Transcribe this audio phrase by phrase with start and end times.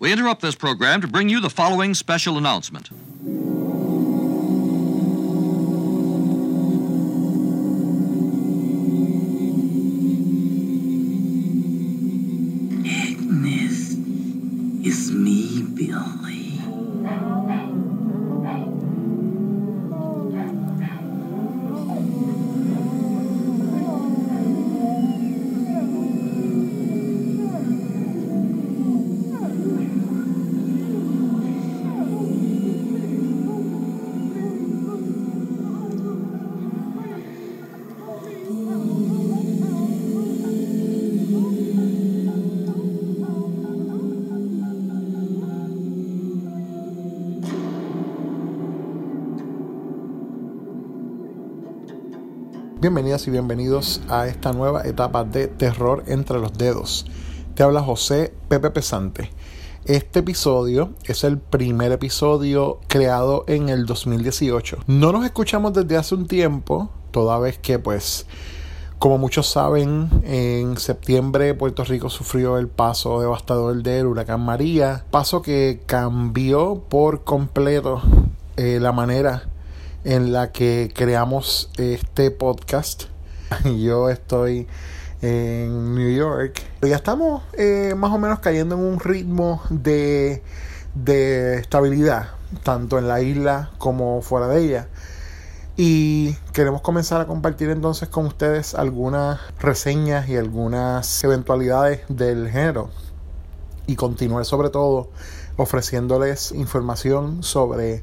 [0.00, 2.88] We interrupt this program to bring you the following special announcement.
[52.80, 57.04] Bienvenidas y bienvenidos a esta nueva etapa de Terror entre los dedos.
[57.54, 59.30] Te habla José Pepe Pesante.
[59.84, 64.78] Este episodio es el primer episodio creado en el 2018.
[64.86, 68.24] No nos escuchamos desde hace un tiempo, toda vez que pues
[68.98, 75.42] como muchos saben, en septiembre Puerto Rico sufrió el paso devastador del huracán María, paso
[75.42, 78.00] que cambió por completo
[78.56, 79.49] eh, la manera
[80.04, 83.04] en la que creamos este podcast.
[83.64, 84.66] Yo estoy
[85.20, 86.62] en New York.
[86.82, 90.42] Ya estamos eh, más o menos cayendo en un ritmo de,
[90.94, 92.30] de estabilidad,
[92.62, 94.88] tanto en la isla como fuera de ella.
[95.76, 102.90] Y queremos comenzar a compartir entonces con ustedes algunas reseñas y algunas eventualidades del género.
[103.86, 105.10] Y continuar sobre todo
[105.56, 108.02] ofreciéndoles información sobre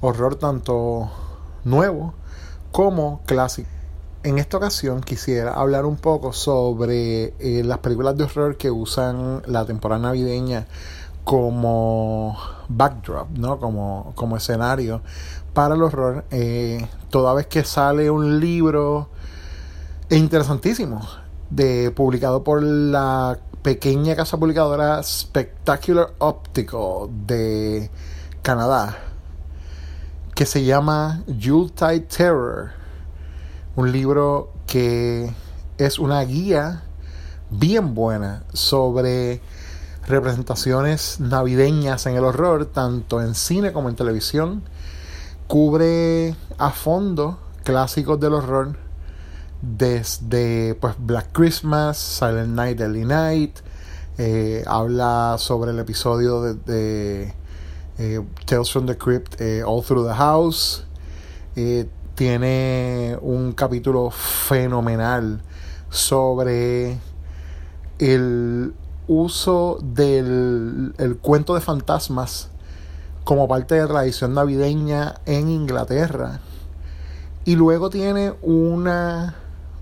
[0.00, 1.10] horror tanto
[1.66, 2.14] nuevo
[2.72, 3.68] como clásico.
[4.22, 9.42] En esta ocasión quisiera hablar un poco sobre eh, las películas de horror que usan
[9.46, 10.66] la temporada navideña
[11.24, 12.36] como
[12.68, 13.58] backdrop, ¿no?
[13.58, 15.02] Como, como escenario
[15.54, 16.24] para el horror.
[16.30, 19.08] Eh, toda vez que sale un libro
[20.10, 21.00] interesantísimo
[21.50, 27.90] de, publicado por la pequeña casa publicadora Spectacular Optical de
[28.42, 28.96] Canadá
[30.36, 32.70] que se llama Yuletide Terror
[33.74, 35.32] un libro que
[35.78, 36.82] es una guía
[37.50, 39.40] bien buena sobre
[40.06, 44.62] representaciones navideñas en el horror, tanto en cine como en televisión.
[45.46, 48.76] Cubre a fondo clásicos del horror
[49.62, 53.58] desde pues Black Christmas, Silent Night, Deadly Night.
[54.18, 57.34] Eh, habla sobre el episodio de, de
[57.98, 60.84] eh, Tales from the Crypt, eh, All Through the House.
[62.14, 65.40] tiene un capítulo fenomenal
[65.90, 66.98] sobre
[67.98, 68.74] el
[69.08, 72.50] uso del el cuento de fantasmas
[73.24, 76.40] como parte de la tradición navideña en Inglaterra.
[77.44, 79.34] Y luego tiene una,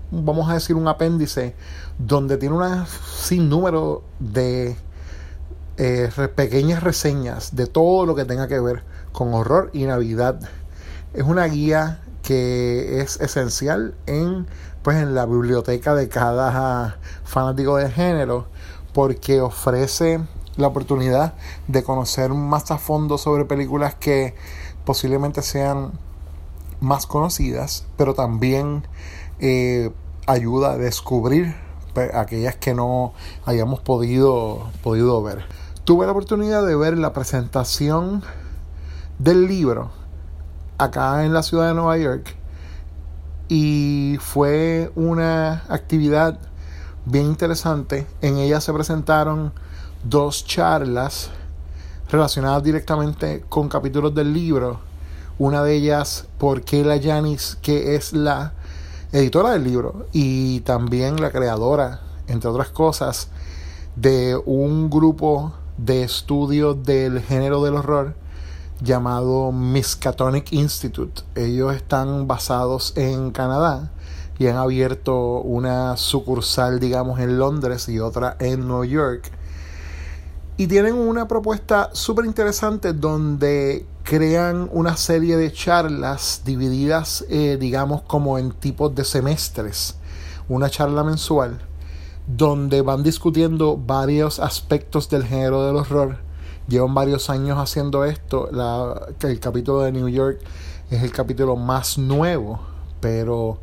[0.09, 1.55] vamos a decir, un apéndice
[1.99, 4.75] donde tiene un sinnúmero de
[5.77, 10.39] eh, pequeñas reseñas de todo lo que tenga que ver con horror y Navidad.
[11.13, 14.47] Es una guía que es esencial en
[14.85, 18.45] pues en la biblioteca de cada fanático de género
[18.93, 20.21] porque ofrece
[20.57, 21.33] la oportunidad
[21.67, 24.35] de conocer más a fondo sobre películas que
[24.85, 25.93] posiblemente sean
[26.81, 28.87] más conocidas, pero también
[29.39, 29.91] eh,
[30.27, 31.55] ayuda a descubrir
[31.93, 33.13] pues, aquellas que no
[33.45, 35.45] hayamos podido, podido ver.
[35.85, 38.23] Tuve la oportunidad de ver la presentación
[39.19, 39.91] del libro
[40.79, 42.35] acá en la ciudad de Nueva York
[43.49, 46.39] y fue una actividad
[47.05, 48.07] bien interesante.
[48.23, 49.53] En ella se presentaron
[50.03, 51.29] dos charlas
[52.09, 54.79] relacionadas directamente con capítulos del libro.
[55.37, 58.53] Una de ellas por Kayla Janis, que es la
[59.11, 63.27] editora del libro y también la creadora, entre otras cosas,
[63.95, 68.15] de un grupo de estudio del género del horror
[68.81, 71.23] llamado Miskatonic Institute.
[71.35, 73.91] Ellos están basados en Canadá
[74.37, 79.31] y han abierto una sucursal, digamos, en Londres y otra en Nueva York.
[80.57, 88.03] Y tienen una propuesta súper interesante donde crean una serie de charlas divididas, eh, digamos,
[88.03, 89.95] como en tipos de semestres.
[90.47, 91.59] Una charla mensual
[92.27, 96.25] donde van discutiendo varios aspectos del género del horror
[96.67, 98.49] llevan varios años haciendo esto.
[99.21, 100.39] El capítulo de New York
[100.89, 102.59] es el capítulo más nuevo,
[102.99, 103.59] pero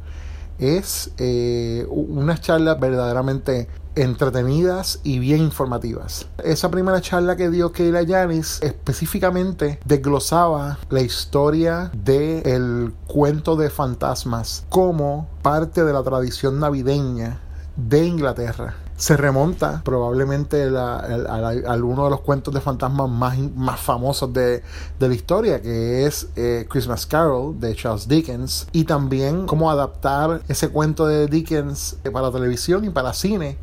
[0.58, 6.26] es eh, unas charlas verdaderamente entretenidas y bien informativas.
[6.42, 14.64] Esa primera charla que dio Keila Yanis específicamente desglosaba la historia del cuento de fantasmas
[14.70, 17.40] como parte de la tradición navideña
[17.76, 24.32] de Inglaterra se remonta probablemente a, uno de los cuentos de fantasmas más, más famosos
[24.32, 24.62] de,
[25.00, 30.69] la historia, que es eh, Christmas Carol de Charles Dickens, y también cómo adaptar ese
[30.69, 33.58] cuento de Dickens para televisión y para cine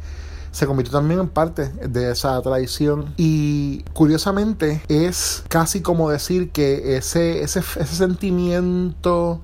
[0.52, 3.14] se convirtió también en parte de esa tradición.
[3.16, 9.40] Y curiosamente es casi como decir que ese, ese, ese sentimiento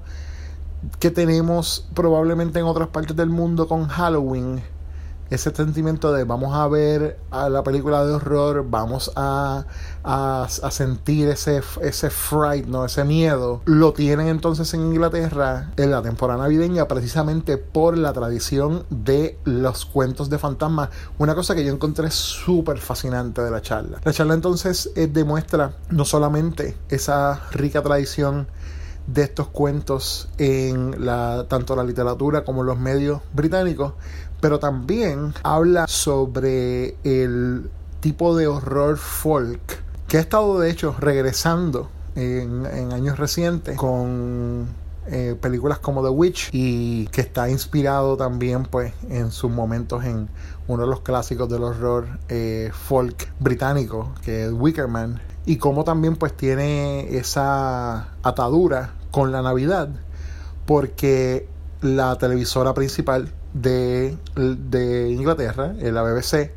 [1.00, 4.62] que tenemos probablemente en otras partes del mundo con Halloween
[5.30, 9.66] ese sentimiento de vamos a ver a la película de horror, vamos a,
[10.04, 12.86] a, sentir ese, ese fright, ¿no?
[12.86, 18.86] ese miedo, lo tienen entonces en Inglaterra en la temporada navideña precisamente por la tradición
[18.90, 20.90] de los cuentos de fantasmas.
[21.18, 24.00] Una cosa que yo encontré súper fascinante de la charla.
[24.04, 28.48] La charla entonces eh, demuestra no solamente esa rica tradición
[29.08, 33.94] de estos cuentos en la, tanto la literatura como en los medios británicos,
[34.42, 37.70] pero también habla sobre el
[38.00, 44.68] tipo de horror folk que ha estado de hecho regresando en, años recientes con
[45.08, 50.30] eh, películas como The Witch y que está inspirado también pues en sus momentos en
[50.68, 55.84] uno de los clásicos del horror eh, folk británico que es Wicker Man y como
[55.84, 59.90] también pues tiene esa atadura con la Navidad
[60.66, 61.48] porque
[61.82, 66.52] la televisora principal de, de Inglaterra, la BBC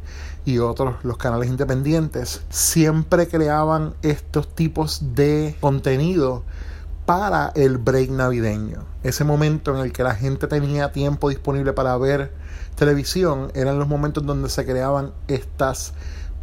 [0.44, 6.42] y otros los canales independientes, siempre creaban estos tipos de contenido
[7.04, 8.84] para el break navideño.
[9.02, 12.32] Ese momento en el que la gente tenía tiempo disponible para ver
[12.74, 15.92] televisión eran los momentos donde se creaban estas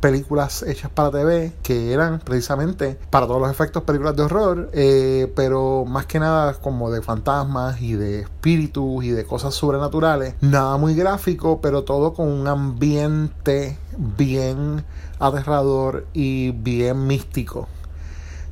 [0.05, 5.33] películas hechas para TV que eran precisamente para todos los efectos películas de horror, eh,
[5.35, 10.35] pero más que nada como de fantasmas y de espíritus y de cosas sobrenaturales.
[10.41, 14.85] Nada muy gráfico, pero todo con un ambiente bien
[15.17, 17.67] aterrador y bien místico.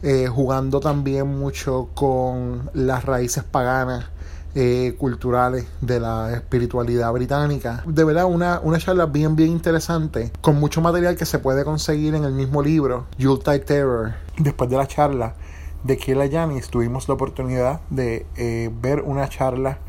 [0.01, 4.05] Eh, jugando también mucho con las raíces paganas
[4.55, 7.83] eh, culturales de la espiritualidad británica.
[7.85, 12.15] De verdad, una, una charla bien, bien interesante, con mucho material que se puede conseguir
[12.15, 14.13] en el mismo libro, Yuletide Terror.
[14.38, 15.35] Después de la charla
[15.83, 19.79] de Kila Janis, tuvimos la oportunidad de eh, ver una charla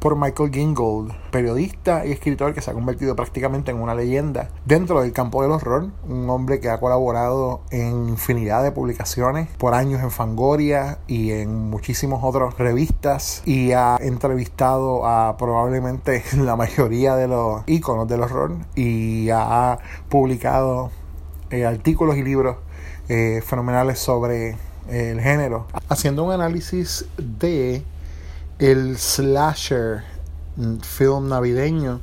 [0.00, 5.02] por Michael Gingold, periodista y escritor que se ha convertido prácticamente en una leyenda dentro
[5.02, 10.02] del campo del horror, un hombre que ha colaborado en infinidad de publicaciones por años
[10.02, 17.28] en Fangoria y en muchísimas otras revistas y ha entrevistado a probablemente la mayoría de
[17.28, 20.90] los íconos del horror y ha publicado
[21.50, 22.56] eh, artículos y libros
[23.08, 24.56] eh, fenomenales sobre
[24.88, 27.84] el género, haciendo un análisis de
[28.60, 30.02] el slasher
[30.82, 32.02] film navideño,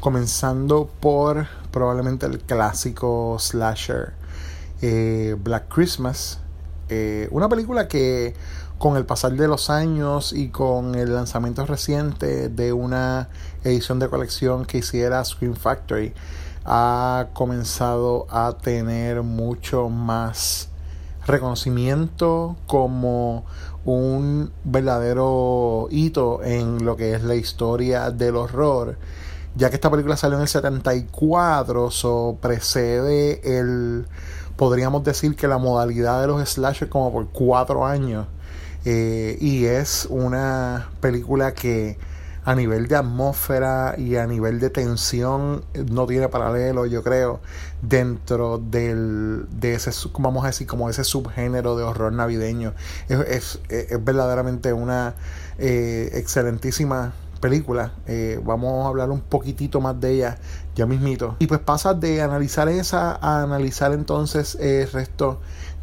[0.00, 4.12] comenzando por probablemente el clásico slasher
[4.82, 6.40] eh, Black Christmas,
[6.90, 8.34] eh, una película que
[8.76, 13.30] con el pasar de los años y con el lanzamiento reciente de una
[13.62, 16.12] edición de colección que hiciera Scream Factory,
[16.66, 20.68] ha comenzado a tener mucho más
[21.26, 23.46] reconocimiento como
[23.84, 28.96] un verdadero hito en lo que es la historia del horror,
[29.56, 34.06] ya que esta película salió en el 74, so precede el,
[34.56, 38.26] podríamos decir que la modalidad de los slashers como por cuatro años,
[38.84, 41.98] eh, y es una película que
[42.44, 47.40] a nivel de atmósfera y a nivel de tensión no tiene paralelo, yo creo,
[47.82, 52.74] dentro del, de ese, vamos a decir, como ese subgénero de horror navideño.
[53.08, 55.14] Es, es, verdaderamente una
[55.58, 57.92] eh, excelentísima película.
[58.06, 60.38] Eh, vamos a hablar un poquitito más de ella
[60.74, 61.36] ya mismito.
[61.38, 65.40] Y pues pasa de analizar esa a analizar entonces el resto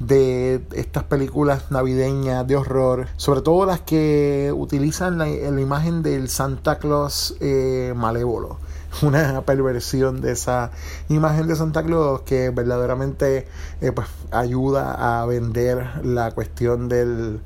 [0.07, 6.79] de estas películas navideñas de horror, sobre todo las que utilizan la, imagen del Santa
[6.79, 8.57] Claus eh, malévolo.
[9.01, 10.71] Una perversión de esa
[11.07, 13.47] imagen de Santa Claus que verdaderamente
[13.79, 17.39] eh, pues, ayuda a vender la cuestión del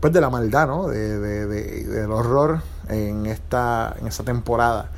[0.00, 0.88] pues de la maldad, ¿no?
[0.88, 4.90] De, del horror en esta, en esta temporada.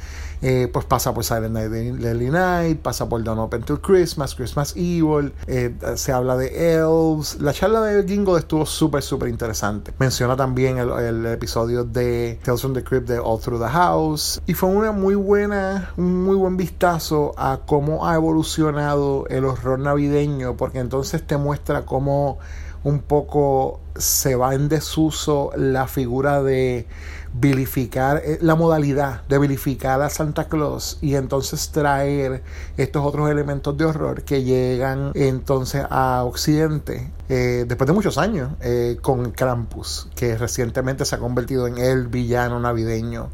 [0.47, 4.75] Eh, pues pasa por Silent Night, Deadly Night, pasa por Don't Open Till Christmas, Christmas
[4.77, 7.41] Evil, eh, se habla de Elves.
[7.41, 9.95] La charla de Gingo estuvo súper, súper interesante.
[9.99, 14.43] Menciona también el, episodio de Tales from the Crypt de All Through the House.
[14.45, 19.79] Y fue una muy buena, un muy buen vistazo a cómo ha evolucionado el horror
[19.79, 22.39] navideño, porque entonces te muestra cómo
[22.83, 26.87] un poco se va en desuso la figura de
[27.35, 32.43] vilificar, eh, la modalidad de vilificar a Santa Claus y entonces traer
[32.77, 38.53] estos otros elementos de horror que llegan entonces a Occidente eh, después de muchos años
[38.61, 43.31] eh, con Krampus, que recientemente se ha convertido en el villano navideño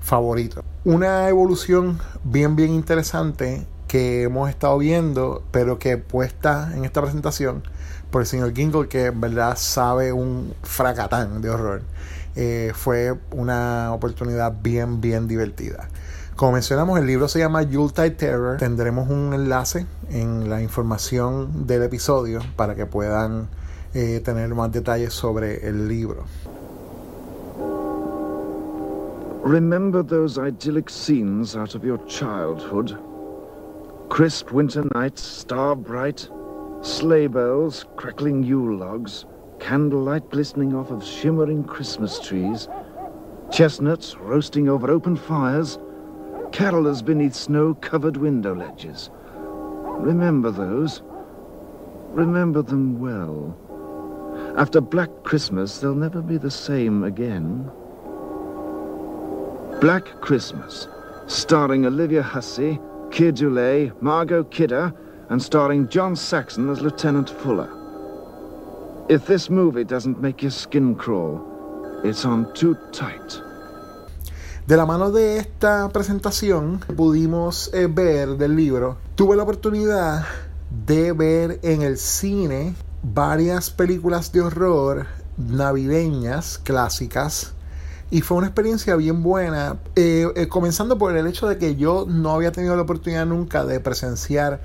[0.00, 0.62] favorito.
[0.84, 7.64] Una evolución bien, bien interesante que hemos estado viendo, pero que puesta en esta presentación
[8.12, 11.82] por el señor Gingle, que en verdad sabe un fracatán de horror.
[12.36, 15.88] Eh, fue una oportunidad bien, bien divertida.
[16.36, 18.56] Como mencionamos, el libro se llama Yuletide Terror.
[18.56, 23.48] Tendremos un enlace en la información del episodio para que puedan
[23.92, 26.24] eh, tener más detalles sobre el libro.
[29.42, 32.96] Remember those idyllic scenes out of your childhood?
[34.08, 36.28] Crisp winter nights, star bright,
[36.82, 39.26] sleigh bells, crackling Yule logs,
[39.60, 42.66] candlelight glistening off of shimmering Christmas trees,
[43.52, 45.78] chestnuts roasting over open fires,
[46.50, 49.10] carolers beneath snow-covered window ledges.
[50.00, 51.02] Remember those.
[52.08, 53.56] Remember them well.
[54.56, 57.70] After Black Christmas, they'll never be the same again.
[59.80, 60.88] Black Christmas,
[61.26, 64.92] starring Olivia Hussey, Keir Margot Kidder,
[65.28, 67.79] and starring John Saxon as Lieutenant Fuller.
[69.10, 71.40] If this movie doesn't make your skin crawl,
[72.04, 73.42] it's on too tight.
[74.68, 80.24] De la mano de esta presentación pudimos eh, ver del libro, tuve la oportunidad
[80.86, 87.54] de ver en el cine varias películas de horror navideñas clásicas
[88.12, 92.06] y fue una experiencia bien buena, eh, eh, comenzando por el hecho de que yo
[92.08, 94.60] no había tenido la oportunidad nunca de presenciar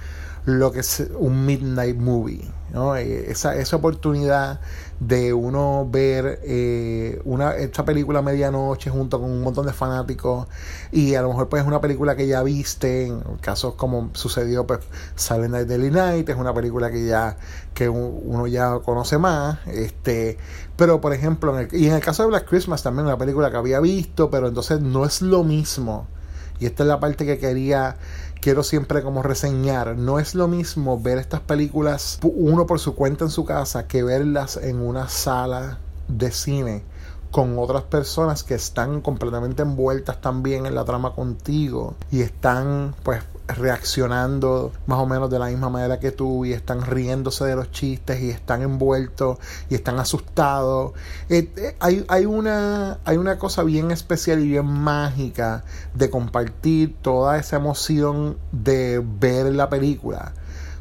[0.46, 2.48] lo que es un midnight movie.
[2.76, 2.96] ¿No?
[2.98, 4.60] Eh, esa, esa oportunidad
[5.00, 10.48] de uno ver eh, una, esta película medianoche junto con un montón de fanáticos
[10.92, 14.68] y a lo mejor pues es una película que ya viste, en casos como sucedió
[14.68, 14.82] pues
[15.16, 17.38] Silent Night Daily Night, es una película que ya
[17.74, 20.38] que uno ya conoce más, este,
[20.76, 23.80] pero por ejemplo, y en el caso de Black Christmas también una película que había
[23.80, 26.08] visto, pero entonces no es lo mismo.
[26.60, 27.98] Y esta es la parte que quería
[28.46, 33.26] quiero siempre como reseñar, no es lo mismo ver estas películas uno por su cuenta
[33.26, 36.84] en su casa que verlas en una sala de cine
[37.36, 43.24] con otras personas que están completamente envueltas también en la trama contigo y están pues
[43.50, 47.72] reaccionando más o menos de la misma manera que tú y están riéndose de los
[47.72, 49.38] chistes y están envueltos
[49.70, 50.94] y están asustados.
[51.28, 56.96] Eh, eh, hay, hay, una, hay una cosa bien especial y bien mágica de compartir
[57.02, 60.32] toda esa emoción de ver la película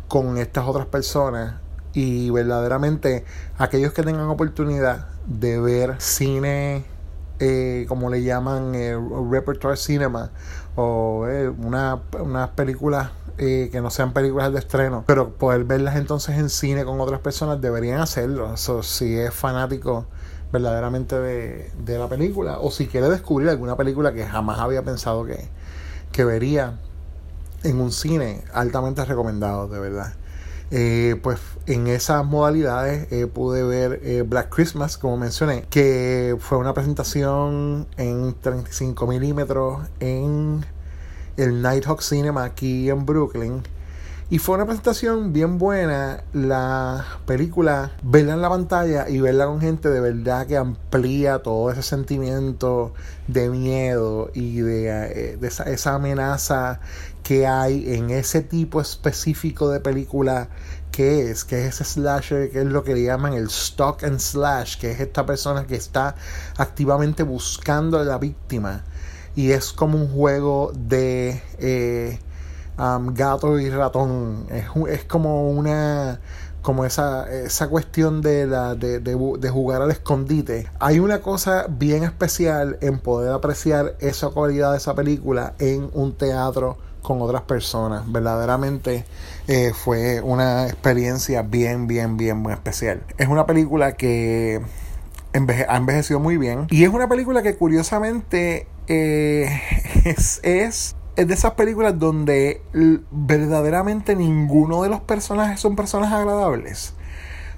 [0.06, 1.56] con estas otras personas
[1.94, 3.24] y verdaderamente
[3.58, 6.84] aquellos que tengan oportunidad de ver cine
[7.40, 8.72] eh, como le llaman
[9.30, 10.30] repertoire cinema
[10.76, 15.96] o eh, una, unas películas eh, que no sean películas de estreno, pero poder verlas
[15.96, 18.54] entonces en cine con otras personas deberían hacerlo.
[18.54, 20.06] Eso si es fanático
[20.52, 25.24] verdaderamente de, de, la película o si quiere descubrir alguna película que jamás había pensado
[25.24, 25.48] que,
[26.12, 26.78] que vería
[27.64, 30.12] en un cine, altamente recomendado, de verdad.
[30.76, 37.86] Eh, pues en esas modalidades pude ver Black Christmas, como mencioné, que fue una presentación
[37.96, 40.66] en 35 milímetros en
[41.36, 43.62] el Nighthawk Cinema aquí en Brooklyn.
[44.34, 46.24] Y fue una presentación bien buena.
[46.32, 51.70] La película, verla en la pantalla y verla con gente de verdad que amplía todo
[51.70, 52.94] ese sentimiento
[53.28, 56.80] de miedo y de, eh, esa, esa, amenaza
[57.22, 60.48] que hay en ese tipo específico de película
[60.90, 64.18] que es, que es ese slasher, que es lo que le llaman el stock and
[64.18, 66.16] slash, que es esta persona que está
[66.56, 68.82] activamente buscando a la víctima
[69.36, 72.18] y es como un juego de eh,
[72.76, 74.46] gato y ratón.
[74.50, 76.20] Es, es, como una
[76.64, 80.66] como esa, esa cuestión de, la, de, de, jugar al escondite.
[80.80, 86.14] Hay una cosa bien especial en poder apreciar esa cualidad de esa película en un
[86.14, 88.10] teatro con otras personas.
[88.10, 89.04] Verdaderamente
[89.46, 93.02] eh, fue una experiencia bien, bien, bien, muy especial.
[93.18, 94.62] Es una película que
[95.68, 96.66] ha envejecido muy bien.
[96.70, 99.60] Y es una película que curiosamente eh,
[100.42, 102.62] es de esas películas donde
[103.10, 106.94] verdaderamente ninguno de los personajes son personas agradables.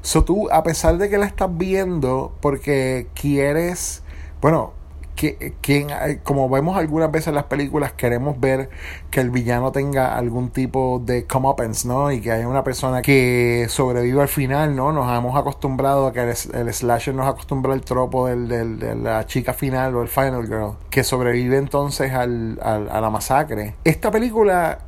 [0.02, 4.02] So tú, a pesar de que la estás viendo porque quieres,
[4.40, 4.72] bueno,
[5.16, 8.70] que, quien, eh, como vemos algunas veces en las películas, queremos ver
[9.10, 12.12] que el villano tenga algún tipo de comeuppance, ¿no?
[12.12, 14.92] Y que haya una persona que sobreviva al final, ¿no?
[14.92, 19.54] Nos hemos acostumbrado a que el, slasher nos acostumbra al tropo del, de la chica
[19.54, 23.74] final o el final girl, que sobrevive entonces al, a la masacre.
[23.84, 24.78] Esta película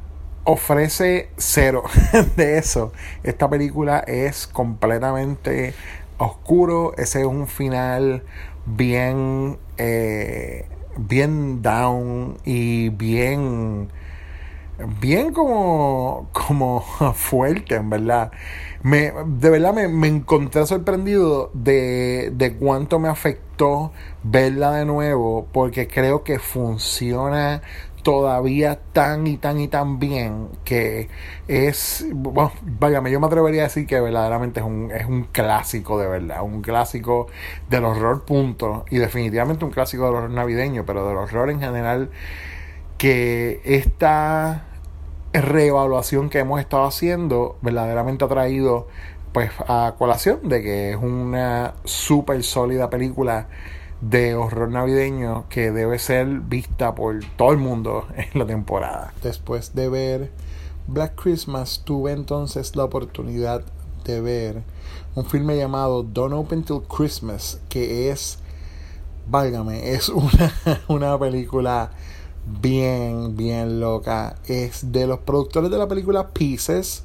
[0.45, 1.85] ofrece cero
[2.37, 2.93] de eso.
[3.23, 5.75] Esta película es completamente
[6.19, 6.95] oscuro.
[6.97, 8.23] Ese es un final
[8.77, 13.89] bien, eh, bien down y bien,
[15.01, 16.81] bien como, como
[17.15, 18.33] fuerte, en verdad.
[18.83, 25.47] Me, de verdad me, me encontré sorprendido de, de cuánto me afectó verla de nuevo
[25.53, 27.63] porque creo que funciona
[28.09, 31.11] todavía tan y tan y tan bien que
[31.47, 35.99] es, bueno, váyame, yo me atrevería a decir que verdaderamente es un, es un clásico
[35.99, 37.27] de verdad, un clásico
[37.69, 38.87] del horror punto.
[38.89, 42.09] Y definitivamente un clásico del horror navideño, pero del horror en general
[42.97, 44.65] que esta
[45.35, 48.89] reevaluación que hemos estado haciendo verdaderamente ha traído
[49.35, 53.49] pues a colación de que es una súper sólida película
[54.01, 59.13] de horror navideño que debe ser vista por todo el mundo en la temporada.
[59.23, 60.31] Después de ver
[60.87, 63.63] Black Christmas tuve entonces la oportunidad
[64.05, 64.63] de ver
[65.15, 68.39] un filme llamado Don't Open Till Christmas que es,
[69.29, 70.53] válgame, es una,
[70.89, 71.91] una película
[72.61, 74.37] bien, bien loca.
[74.47, 77.05] Es de los productores de la película Pieces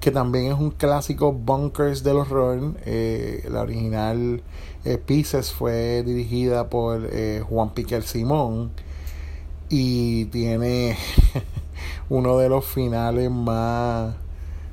[0.00, 2.74] que también es un clásico bunkers del horror.
[2.84, 4.42] Eh, la original
[4.84, 8.70] eh, Pieces fue dirigida por eh, Juan Piquer Simón
[9.68, 10.96] y tiene
[12.08, 14.14] uno de los finales más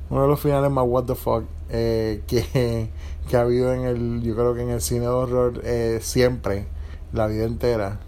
[0.08, 2.88] uno de los finales más what the fuck que,
[3.28, 5.62] que ha habido en el yo creo que en el cine de horror
[6.00, 6.66] siempre
[7.12, 8.00] la vida entera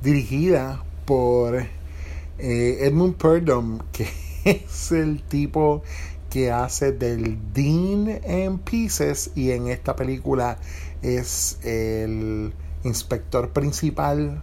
[0.00, 1.66] dirigida por
[2.38, 5.82] Edmund Purdom que es el tipo
[6.30, 10.58] que hace del Dean en Pieces y en esta película
[11.02, 12.52] es el
[12.82, 14.42] inspector principal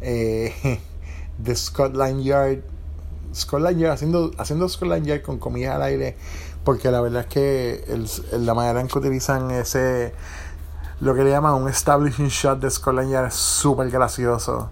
[0.00, 0.80] eh,
[1.38, 2.60] de Scotland Yard.
[3.34, 6.16] Scotland Yard, haciendo, haciendo Scotland Yard con comida al aire,
[6.64, 7.84] porque la verdad es que
[8.32, 10.14] la manera en que utilizan ese,
[11.00, 14.70] lo que le llaman un establishing shot de Scotland Yard es súper gracioso.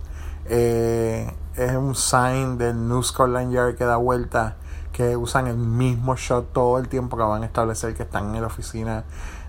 [0.49, 4.57] Eh, es un sign del New Scotland Yard que da vuelta,
[4.93, 8.41] que usan el mismo shot todo el tiempo que van a establecer que están en
[8.41, 9.05] la oficina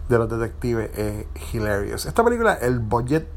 [0.10, 0.90] de los detectives.
[0.98, 2.06] Es hilarious.
[2.06, 3.28] Esta película, el budget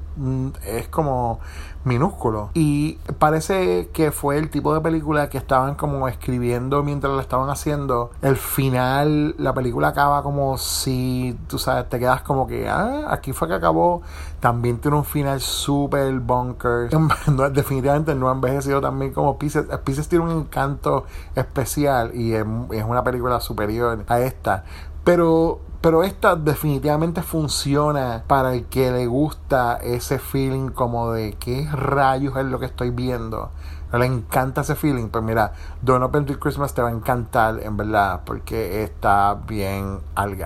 [0.67, 1.41] es como
[1.85, 2.51] minúsculo.
[2.55, 7.49] Y parece que fue el tipo de película que estaban como escribiendo mientras la estaban
[7.49, 8.11] haciendo.
[8.23, 13.33] El final la película acaba como si tú sabes te quedas como que ah aquí
[13.33, 14.03] fue que acabó
[14.41, 16.91] también tiene un final super bunker.
[17.53, 19.67] Definitivamente no ha envejecido también como Pieces.
[19.85, 24.65] Pieces tiene un encanto especial y es, es una película superior a esta.
[25.05, 31.69] Pero pero esta definitivamente funciona para el que le gusta ese feeling como de qué
[31.73, 33.51] rayos es lo que estoy viendo.
[33.93, 35.09] Le encanta ese feeling.
[35.09, 40.01] Pues mira, Don't Open Till Christmas te va a encantar, en verdad, porque está bien
[40.15, 40.37] al.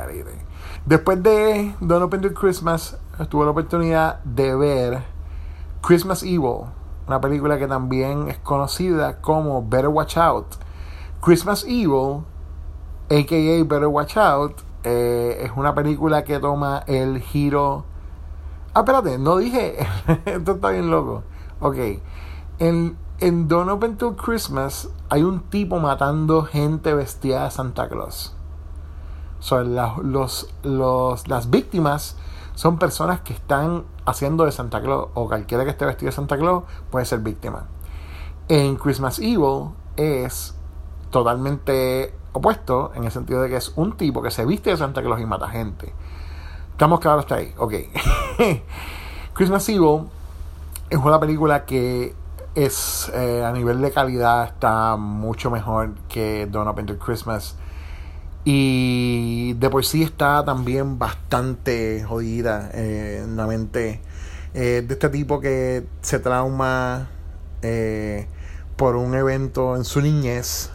[0.86, 2.96] Después de Don't Open Till Christmas,
[3.28, 5.02] tuve la oportunidad de ver
[5.82, 6.66] Christmas Evil,
[7.06, 10.46] una película que también es conocida como Better Watch Out.
[11.20, 12.24] Christmas Evil,
[13.10, 17.84] aka Better Watch Out, eh, es una película que toma el giro.
[18.74, 19.76] Ah, espérate, no dije.
[20.26, 21.22] Esto está bien loco.
[21.60, 21.76] Ok.
[22.58, 28.36] En, en Don't Open Till Christmas hay un tipo matando gente vestida de Santa Claus.
[29.40, 32.16] Son los, los, las víctimas
[32.54, 36.36] son personas que están haciendo de Santa Claus o cualquiera que esté vestido de Santa
[36.36, 37.66] Claus puede ser víctima.
[38.48, 40.54] En Christmas Evil es
[41.10, 45.02] totalmente opuesto en el sentido de que es un tipo que se viste de Santa
[45.02, 45.94] Claus y mata gente.
[46.72, 47.54] Estamos claros hasta ahí.
[47.56, 47.74] Ok.
[49.34, 50.08] Christmas Evil
[50.90, 52.14] es una película que
[52.56, 57.56] es eh, a nivel de calidad está mucho mejor que Don't Open Till Christmas.
[58.44, 64.00] Y de por sí está también bastante jodida eh, en la mente
[64.52, 67.08] eh, de este tipo que se trauma
[68.76, 70.73] por un evento en su niñez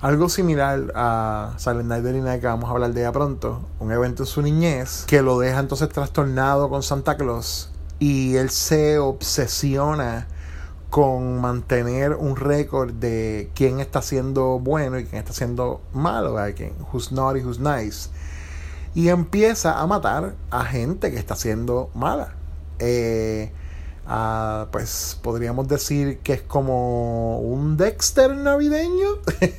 [0.00, 3.60] algo similar a Silent Night Night que vamos a hablar de ella pronto.
[3.80, 7.70] Un evento en su niñez que lo deja entonces trastornado con Santa Claus.
[7.98, 10.28] Y él se obsesiona
[10.90, 16.72] con mantener un récord de quién está siendo bueno y quién está siendo malo, quién,
[16.92, 18.08] who's naughty, who's nice.
[18.94, 22.34] Y empieza a matar a gente que está siendo mala.
[22.78, 23.52] Eh,
[24.70, 29.08] pues podríamos decir que es como un Dexter navideño.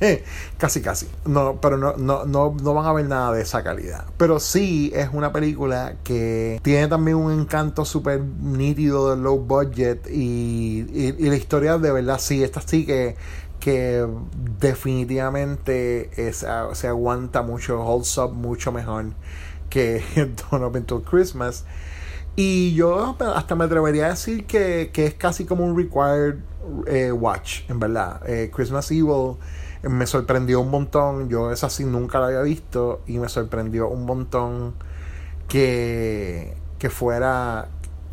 [0.57, 1.07] casi, casi.
[1.25, 4.05] No, pero no, no, no, no, van a ver nada de esa calidad.
[4.17, 10.07] Pero sí es una película que tiene también un encanto súper nítido de low budget.
[10.09, 13.15] Y, y, la historia de verdad, sí, esta sí que
[13.59, 14.07] que
[14.57, 19.07] definitivamente es, se aguanta mucho, holds up mucho mejor
[19.69, 20.01] que
[20.51, 21.65] Don't Up Until Christmas.
[22.35, 26.35] Y yo hasta me atrevería a decir que, es casi como un required
[26.87, 28.21] eh, watch, en verdad.
[28.25, 29.37] Eh, Christmas Evil
[29.83, 31.29] me sorprendió un montón.
[31.29, 34.73] Yo esa sí nunca la había visto y me sorprendió un montón
[35.47, 37.69] que, que fuera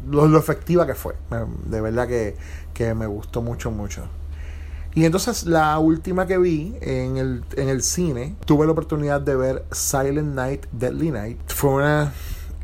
[0.09, 1.15] lo, efectiva que fue.
[1.65, 2.37] De verdad que,
[2.75, 4.09] que me gustó mucho, mucho.
[4.95, 9.37] Y entonces la última que vi en el, en el cine, tuve la oportunidad de
[9.37, 11.39] ver Silent Night, Deadly Night.
[11.49, 12.13] Fue una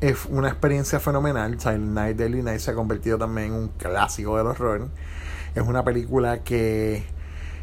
[0.02, 1.58] es una experiencia fenomenal.
[1.60, 4.88] Silent Night, Deadly Night se ha convertido también en un clásico del horror.
[5.54, 7.04] Es una película que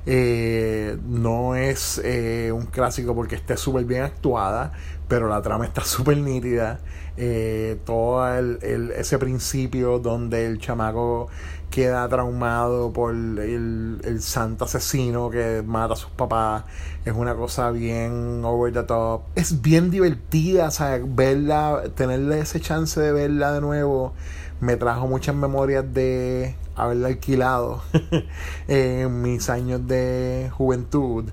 [0.05, 4.71] eh, no es eh, un clásico porque esté súper bien actuada,
[5.09, 6.79] pero la trama está súper nítida.
[7.17, 11.27] Eh, todo el, ese principio donde el chamaco
[11.69, 16.63] queda traumado por el, el, santo asesino que mata a sus papás.
[17.05, 19.21] Es una cosa bien over the top.
[19.35, 24.13] Es bien divertida, o sea, verla, tenerle ese chance de verla de nuevo,
[24.59, 27.81] me trajo muchas memorias de haberla alquilado
[28.67, 31.25] en mis años de juventud.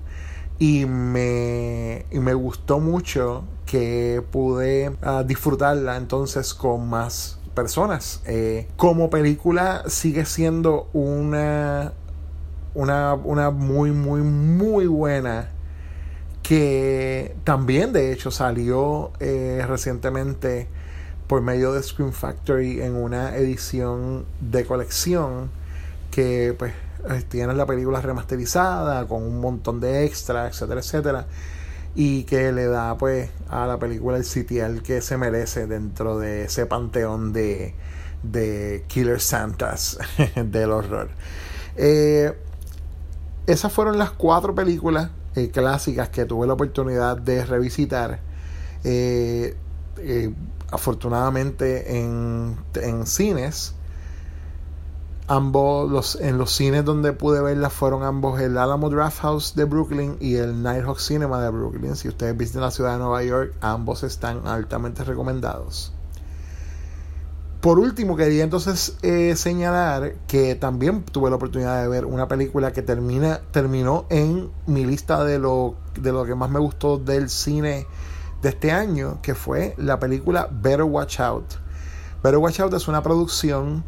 [0.59, 8.21] Y me, y me gustó mucho que pude ah, disfrutarla entonces con más personas.
[8.27, 11.91] Eh, como película sigue siendo una,
[12.75, 15.49] una, una muy, muy, muy buena.
[16.43, 20.67] Que también de hecho salió eh, recientemente
[21.25, 25.49] por medio de Screen Factory en una edición de colección
[26.11, 26.73] que pues
[27.09, 31.25] eh, tiene la película remasterizada con un montón de extras, etcétera, etcétera
[31.99, 36.45] y que le da pues a la película el sitial que se merece dentro de
[36.45, 37.75] ese panteón de,
[38.23, 39.97] de Killer Santas
[40.35, 41.09] del horror.
[41.75, 42.33] Eh,
[43.45, 48.19] esas fueron las cuatro películas eh, clásicas que tuve la oportunidad de revisitar.
[48.83, 49.55] Eh,
[50.69, 53.73] afortunadamente en, en cines
[55.29, 59.65] Ambos, los, en los cines donde pude verla fueron ambos el Alamo Draft House de
[59.65, 61.97] Brooklyn y el Nighthawk Cinema de Brooklyn.
[61.97, 65.91] Si ustedes visitan la ciudad de Nueva York, ambos están altamente recomendados.
[67.59, 72.71] Por último, quería entonces eh, señalar que también tuve la oportunidad de ver una película
[72.71, 77.29] que termina, terminó en mi lista de lo, de lo que más me gustó del
[77.29, 77.85] cine
[78.41, 81.55] de este año, que fue la película Better Watch Out.
[82.23, 83.83] Better Watch Out es una producción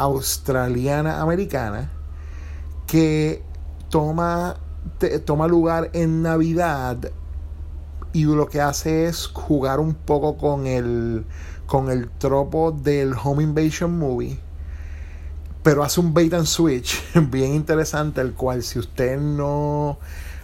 [0.00, 1.90] australiana americana
[2.86, 3.42] que
[3.90, 4.56] toma,
[5.26, 7.12] toma lugar en Navidad
[8.14, 11.26] y lo que hace es jugar un poco con el,
[11.66, 14.40] con el tropo del Home Invasion Movie.
[15.62, 16.98] Pero hace un bait and switch
[17.30, 19.98] bien interesante, el cual si usted no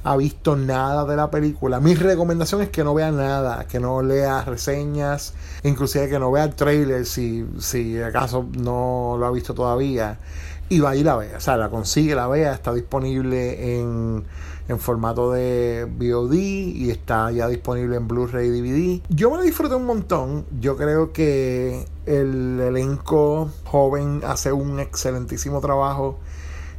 [0.06, 4.02] ha visto nada de la película, mi recomendación es que no vea nada, que no
[4.02, 9.52] lea reseñas, inclusive que no vea el trailer si, si acaso no lo ha visto
[9.52, 10.20] todavía.
[10.68, 14.24] Y va y la vea, o sea, la consigue, la vea, está disponible en,
[14.68, 19.02] en formato de VOD y está ya disponible en Blu-ray DVD.
[19.08, 20.44] Yo me la disfruté un montón.
[20.60, 26.18] Yo creo que el elenco joven hace un excelentísimo trabajo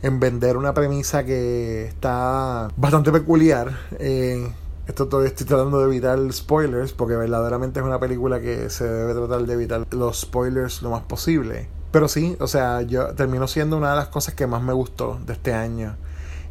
[0.01, 3.77] en vender una premisa que está bastante peculiar.
[3.99, 4.51] Eh,
[4.87, 9.13] esto todavía estoy tratando de evitar spoilers porque verdaderamente es una película que se debe
[9.13, 11.67] tratar de evitar los spoilers lo más posible.
[11.91, 15.19] Pero sí, o sea, yo terminó siendo una de las cosas que más me gustó
[15.25, 15.97] de este año.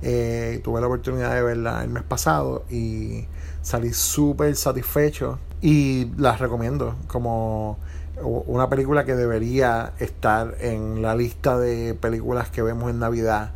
[0.02, 3.26] Eh, tuve la oportunidad de verla el mes pasado y
[3.62, 7.78] salí súper satisfecho y las recomiendo como
[8.22, 13.52] una película que debería estar en la lista de películas que vemos en Navidad,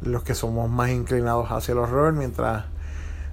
[0.00, 2.64] los que somos más inclinados hacia el horror, mientras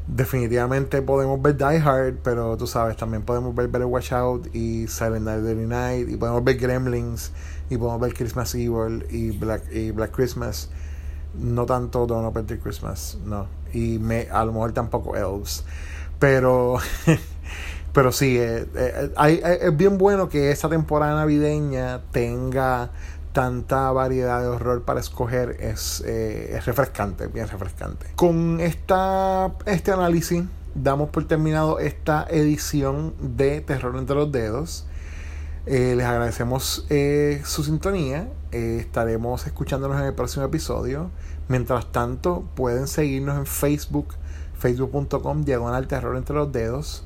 [0.08, 4.88] definitivamente podemos ver Die Hard, pero tú sabes, también podemos ver Better Watch Out y
[4.88, 7.32] Silent Night Deadly Night, y podemos ver Gremlins,
[7.70, 10.70] y podemos ver Christmas Evil y Black, y Black Christmas.
[11.34, 13.48] No tanto Don't Open Christmas, no.
[13.74, 15.66] Y me, a lo mejor tampoco Elves.
[16.18, 16.78] Pero
[17.96, 22.90] Pero sí, eh, eh, es bien bueno que esta temporada navideña tenga
[23.32, 28.08] tanta variedad de horror para escoger es, eh, es refrescante, bien refrescante.
[28.18, 34.86] Con esta, este análisis damos por terminado esta edición de Terror entre los Dedos.
[35.66, 36.86] Les agradecemos
[37.46, 38.28] su sintonía.
[38.52, 41.12] estaremos escuchándonos en el próximo episodio.
[41.48, 44.16] Mientras tanto, pueden seguirnos en Facebook,
[44.60, 47.05] facebook.com, diagonal terror entre los dedos.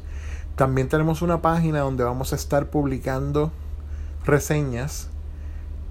[0.59, 3.49] También tenemos una página donde vamos a estar publicando
[4.25, 5.07] reseñas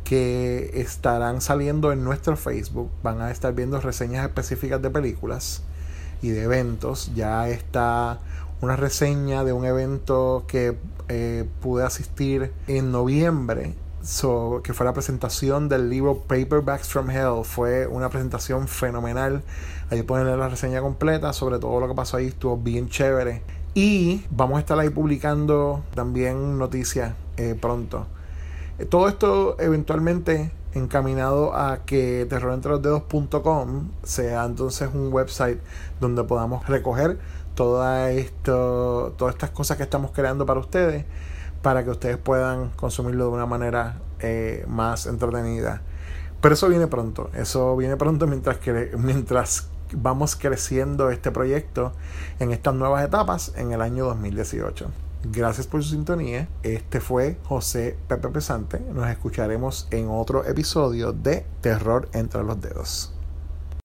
[0.04, 2.90] que estarán saliendo en nuestro Facebook.
[3.02, 5.62] Van a estar viendo reseñas específicas de películas
[6.20, 7.10] y de eventos.
[7.14, 8.18] Ya está
[8.60, 10.76] una reseña de un evento que
[11.08, 13.72] eh, pude asistir en noviembre,
[14.62, 17.42] que fue la presentación del libro Paperbacks from Hell.
[17.44, 19.42] Fue una presentación fenomenal.
[19.88, 22.26] Ahí pueden leer la reseña completa sobre todo lo que pasó ahí.
[22.26, 23.42] Estuvo bien chévere.
[23.74, 28.06] Y vamos a estar ahí publicando también noticias eh, pronto.
[28.88, 35.58] Todo esto eventualmente encaminado a que terrorentreLosDedos.com sea entonces un website
[36.00, 37.18] donde podamos recoger
[37.54, 41.04] toda esto, todas estas cosas que estamos creando para ustedes
[41.62, 45.82] para que ustedes puedan consumirlo de una manera eh, más entretenida.
[46.40, 51.92] Pero eso viene pronto, eso viene pronto mientras, que, mientras vamos creciendo este proyecto
[52.38, 54.90] en estas nuevas etapas en el año 2018.
[55.24, 56.48] Gracias por su sintonía.
[56.62, 58.80] Este fue José Pepe Pesante.
[58.92, 63.17] Nos escucharemos en otro episodio de Terror entre los dedos.